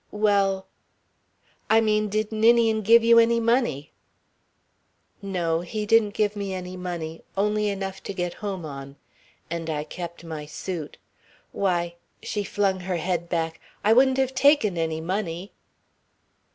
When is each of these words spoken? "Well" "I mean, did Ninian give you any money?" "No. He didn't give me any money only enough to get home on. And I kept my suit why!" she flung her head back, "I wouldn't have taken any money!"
"Well" 0.09 0.65
"I 1.69 1.79
mean, 1.79 2.09
did 2.09 2.31
Ninian 2.31 2.81
give 2.81 3.03
you 3.03 3.19
any 3.19 3.39
money?" 3.39 3.91
"No. 5.21 5.59
He 5.59 5.85
didn't 5.85 6.15
give 6.15 6.35
me 6.35 6.55
any 6.55 6.75
money 6.75 7.21
only 7.37 7.69
enough 7.69 8.01
to 8.05 8.13
get 8.15 8.33
home 8.41 8.65
on. 8.65 8.95
And 9.51 9.69
I 9.69 9.83
kept 9.83 10.23
my 10.23 10.47
suit 10.47 10.97
why!" 11.51 11.97
she 12.23 12.43
flung 12.43 12.79
her 12.79 12.97
head 12.97 13.29
back, 13.29 13.59
"I 13.83 13.93
wouldn't 13.93 14.17
have 14.17 14.33
taken 14.33 14.75
any 14.75 15.01
money!" 15.01 15.51